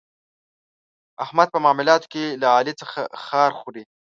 احمد 1.23 1.47
په 1.51 1.59
معاملاتو 1.63 2.07
کې 2.13 2.23
له 2.41 2.47
علي 2.55 2.73
څخه 2.81 2.99
خار 3.25 3.51
خوري. 3.59 3.83